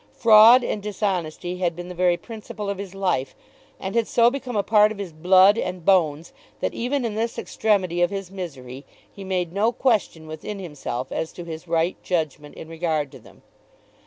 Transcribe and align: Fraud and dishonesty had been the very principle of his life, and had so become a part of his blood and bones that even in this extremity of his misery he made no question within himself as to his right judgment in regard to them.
Fraud 0.17 0.63
and 0.63 0.81
dishonesty 0.81 1.57
had 1.59 1.75
been 1.75 1.87
the 1.87 1.93
very 1.93 2.17
principle 2.17 2.71
of 2.71 2.79
his 2.79 2.95
life, 2.95 3.35
and 3.79 3.93
had 3.93 4.07
so 4.07 4.31
become 4.31 4.55
a 4.55 4.63
part 4.63 4.91
of 4.91 4.97
his 4.97 5.13
blood 5.13 5.59
and 5.59 5.85
bones 5.85 6.33
that 6.59 6.73
even 6.73 7.05
in 7.05 7.13
this 7.13 7.37
extremity 7.37 8.01
of 8.01 8.09
his 8.09 8.31
misery 8.31 8.83
he 9.13 9.23
made 9.23 9.53
no 9.53 9.71
question 9.71 10.25
within 10.25 10.57
himself 10.57 11.11
as 11.11 11.31
to 11.31 11.43
his 11.43 11.67
right 11.67 12.01
judgment 12.01 12.55
in 12.55 12.67
regard 12.67 13.11
to 13.11 13.19
them. 13.19 13.43